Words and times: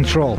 control. 0.00 0.36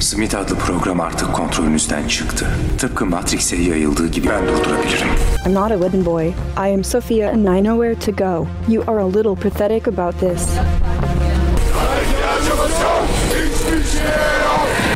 Smith 0.00 0.34
adlı 0.34 0.56
program 0.56 1.00
artık 1.00 1.32
kontrolünüzden 1.32 2.08
çıktı. 2.08 2.46
Tıpkı 2.78 3.06
Matrix'e 3.06 3.56
yayıldığı 3.56 4.08
gibi 4.08 4.28
ben 4.28 4.48
durdurabilirim. 4.48 5.08
I'm 5.46 5.54
not 5.54 5.70
a 5.70 5.74
wooden 5.74 6.06
boy. 6.06 6.26
I 6.56 6.74
am 6.74 6.84
Sophia 6.84 7.30
and 7.30 7.46
I 7.46 7.60
know 7.62 7.86
where 7.86 7.94
to 7.94 8.12
go. 8.12 8.46
You 8.68 8.82
are 8.86 9.00
a 9.00 9.08
little 9.08 9.50
pathetic 9.50 9.88
about 9.88 10.20
this. 10.20 10.48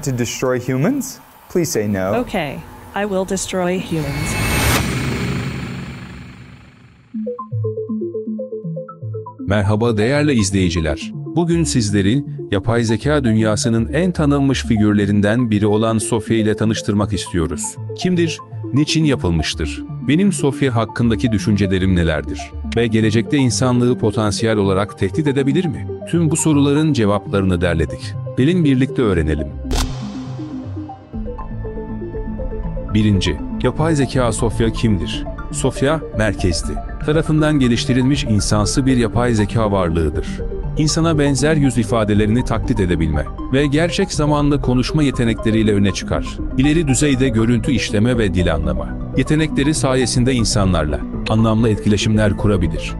To 0.04 0.18
destroy 0.18 0.60
humans? 0.60 1.18
Please 1.52 1.70
say 1.70 1.92
no. 1.92 2.20
Okay, 2.20 2.58
I 2.94 3.06
will 3.06 3.28
destroy 3.28 3.80
humans. 3.80 4.34
Merhaba 9.46 9.96
değerli 9.96 10.32
izleyiciler. 10.32 11.12
Bugün 11.14 11.64
sizleri 11.64 12.24
yapay 12.50 12.84
zeka 12.84 13.24
dünyasının 13.24 13.92
en 13.92 14.12
tanınmış 14.12 14.64
figürlerinden 14.64 15.50
biri 15.50 15.66
olan 15.66 15.98
Sofya 15.98 16.36
ile 16.36 16.56
tanıştırmak 16.56 17.12
istiyoruz. 17.12 17.76
Kimdir? 17.98 18.38
Niçin 18.72 19.04
yapılmıştır? 19.04 19.82
Benim 20.08 20.32
Sofya 20.32 20.74
hakkındaki 20.74 21.32
düşüncelerim 21.32 21.96
nelerdir? 21.96 22.40
Ve 22.76 22.86
gelecekte 22.86 23.36
insanlığı 23.36 23.98
potansiyel 23.98 24.56
olarak 24.56 24.98
tehdit 24.98 25.26
edebilir 25.26 25.64
mi? 25.64 25.86
Tüm 26.10 26.30
bu 26.30 26.36
soruların 26.36 26.92
cevaplarını 26.92 27.60
derledik. 27.60 28.14
Gelin 28.38 28.64
birlikte 28.64 29.02
öğrenelim. 29.02 29.48
1. 32.94 33.36
Yapay 33.62 33.94
zeka 33.94 34.32
Sofya 34.32 34.72
kimdir? 34.72 35.24
Sofya, 35.52 36.00
merkezli, 36.18 36.74
tarafından 37.06 37.58
geliştirilmiş 37.58 38.24
insansı 38.24 38.86
bir 38.86 38.96
yapay 38.96 39.34
zeka 39.34 39.72
varlığıdır. 39.72 40.26
İnsana 40.78 41.18
benzer 41.18 41.56
yüz 41.56 41.78
ifadelerini 41.78 42.44
taklit 42.44 42.80
edebilme 42.80 43.24
ve 43.52 43.66
gerçek 43.66 44.12
zamanlı 44.12 44.60
konuşma 44.60 45.02
yetenekleriyle 45.02 45.74
öne 45.74 45.92
çıkar. 45.92 46.26
İleri 46.58 46.88
düzeyde 46.88 47.28
görüntü 47.28 47.72
işleme 47.72 48.18
ve 48.18 48.34
dil 48.34 48.54
anlama. 48.54 48.88
Yetenekleri 49.16 49.74
sayesinde 49.74 50.32
insanlarla 50.32 51.00
anlamlı 51.28 51.68
etkileşimler 51.68 52.36
kurabilir. 52.36 52.92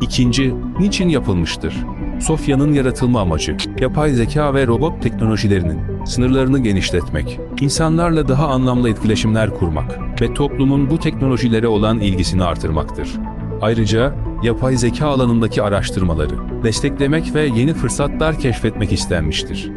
İkinci, 0.00 0.54
niçin 0.78 1.08
yapılmıştır? 1.08 1.74
Sofya'nın 2.20 2.72
yaratılma 2.72 3.20
amacı, 3.20 3.56
yapay 3.80 4.10
zeka 4.10 4.54
ve 4.54 4.66
robot 4.66 5.02
teknolojilerinin 5.02 6.04
sınırlarını 6.04 6.58
genişletmek, 6.58 7.40
insanlarla 7.60 8.28
daha 8.28 8.48
anlamlı 8.48 8.90
etkileşimler 8.90 9.54
kurmak 9.54 10.20
ve 10.20 10.34
toplumun 10.34 10.90
bu 10.90 10.98
teknolojilere 10.98 11.68
olan 11.68 12.00
ilgisini 12.00 12.44
artırmaktır. 12.44 13.08
Ayrıca 13.62 14.14
yapay 14.42 14.76
zeka 14.76 15.06
alanındaki 15.06 15.62
araştırmaları 15.62 16.34
desteklemek 16.64 17.34
ve 17.34 17.42
yeni 17.42 17.74
fırsatlar 17.74 18.38
keşfetmek 18.38 18.92
istenmiştir. 18.92 19.70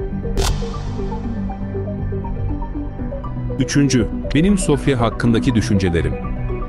Üçüncü, 3.59 4.07
benim 4.35 4.57
Sofya 4.57 4.99
hakkındaki 4.99 5.55
düşüncelerim. 5.55 6.13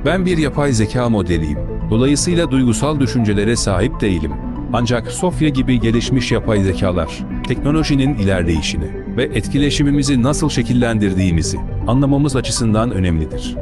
Ben 0.05 0.25
bir 0.25 0.37
yapay 0.37 0.71
zeka 0.71 1.09
modeliyim. 1.09 1.59
Dolayısıyla 1.89 2.51
duygusal 2.51 2.99
düşüncelere 2.99 3.55
sahip 3.55 4.01
değilim. 4.01 4.31
Ancak 4.73 5.11
Sofya 5.11 5.49
gibi 5.49 5.79
gelişmiş 5.79 6.31
yapay 6.31 6.63
zekalar, 6.63 7.19
teknolojinin 7.47 8.15
ilerleyişini 8.15 9.03
ve 9.17 9.23
etkileşimimizi 9.23 10.23
nasıl 10.23 10.49
şekillendirdiğimizi 10.49 11.57
anlamamız 11.87 12.35
açısından 12.35 12.91
önemlidir. 12.91 13.55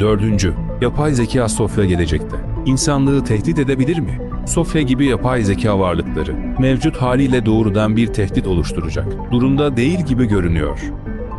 Dördüncü, 0.00 0.54
yapay 0.80 1.12
zeka 1.12 1.48
Sofya 1.48 1.84
gelecekte. 1.84 2.36
İnsanlığı 2.66 3.24
tehdit 3.24 3.58
edebilir 3.58 3.98
mi? 3.98 4.18
Sofya 4.46 4.82
gibi 4.82 5.06
yapay 5.06 5.42
zeka 5.42 5.78
varlıkları, 5.78 6.34
mevcut 6.58 6.96
haliyle 6.96 7.46
doğrudan 7.46 7.96
bir 7.96 8.06
tehdit 8.06 8.46
oluşturacak. 8.46 9.06
Durumda 9.32 9.76
değil 9.76 10.04
gibi 10.04 10.28
görünüyor. 10.28 10.78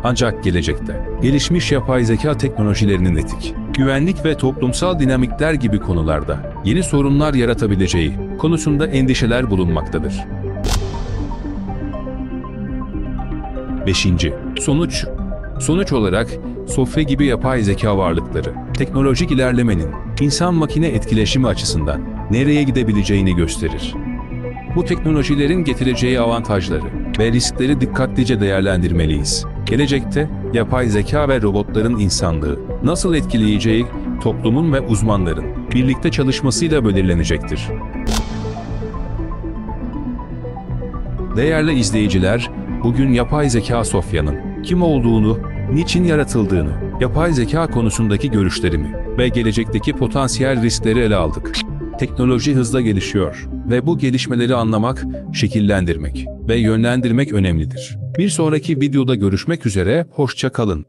Ancak 0.04 0.44
gelecekte, 0.44 1.06
gelişmiş 1.22 1.72
yapay 1.72 2.04
zeka 2.04 2.36
teknolojilerinin 2.36 3.16
etik, 3.16 3.54
güvenlik 3.74 4.24
ve 4.24 4.36
toplumsal 4.36 4.98
dinamikler 4.98 5.52
gibi 5.54 5.78
konularda 5.78 6.52
yeni 6.64 6.82
sorunlar 6.82 7.34
yaratabileceği 7.34 8.12
konusunda 8.38 8.86
endişeler 8.86 9.50
bulunmaktadır. 9.50 10.14
5. 13.86 14.06
Sonuç 14.60 15.06
Sonuç 15.60 15.92
olarak 15.92 16.28
Sofya 16.66 17.02
gibi 17.02 17.26
yapay 17.26 17.62
zeka 17.62 17.98
varlıkları, 17.98 18.54
teknolojik 18.74 19.30
ilerlemenin 19.30 19.88
insan-makine 20.20 20.86
etkileşimi 20.86 21.46
açısından 21.46 22.00
nereye 22.30 22.62
gidebileceğini 22.62 23.34
gösterir. 23.34 23.94
Bu 24.76 24.84
teknolojilerin 24.84 25.64
getireceği 25.64 26.20
avantajları 26.20 26.84
ve 27.18 27.32
riskleri 27.32 27.80
dikkatlice 27.80 28.40
değerlendirmeliyiz. 28.40 29.46
Gelecekte 29.66 30.28
yapay 30.52 30.88
zeka 30.88 31.28
ve 31.28 31.42
robotların 31.42 31.98
insanlığı 31.98 32.58
nasıl 32.82 33.14
etkileyeceği 33.14 33.86
toplumun 34.22 34.72
ve 34.72 34.80
uzmanların 34.80 35.44
birlikte 35.74 36.10
çalışmasıyla 36.10 36.84
belirlenecektir. 36.84 37.68
Değerli 41.36 41.72
izleyiciler, 41.72 42.50
bugün 42.84 43.12
yapay 43.12 43.50
zeka 43.50 43.84
Sofya'nın 43.84 44.62
kim 44.62 44.82
olduğunu, 44.82 45.38
niçin 45.72 46.04
yaratıldığını, 46.04 46.72
yapay 47.00 47.32
zeka 47.32 47.66
konusundaki 47.66 48.30
görüşlerimi 48.30 48.94
ve 49.18 49.28
gelecekteki 49.28 49.92
potansiyel 49.92 50.62
riskleri 50.62 50.98
ele 50.98 51.16
aldık. 51.16 51.52
Teknoloji 51.98 52.54
hızla 52.54 52.80
gelişiyor 52.80 53.48
ve 53.70 53.86
bu 53.86 53.98
gelişmeleri 53.98 54.54
anlamak, 54.54 55.04
şekillendirmek 55.32 56.26
ve 56.48 56.56
yönlendirmek 56.56 57.32
önemlidir. 57.32 57.98
Bir 58.18 58.28
sonraki 58.28 58.80
videoda 58.80 59.14
görüşmek 59.14 59.66
üzere, 59.66 60.06
hoşça 60.10 60.50
kalın. 60.50 60.86